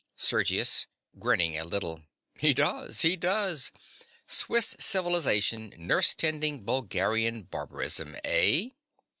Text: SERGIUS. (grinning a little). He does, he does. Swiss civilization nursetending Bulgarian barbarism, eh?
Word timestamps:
SERGIUS. 0.15 0.87
(grinning 1.19 1.55
a 1.59 1.63
little). 1.63 2.01
He 2.39 2.55
does, 2.55 3.01
he 3.03 3.15
does. 3.15 3.71
Swiss 4.25 4.75
civilization 4.79 5.73
nursetending 5.77 6.65
Bulgarian 6.65 7.43
barbarism, 7.43 8.15
eh? 8.23 8.69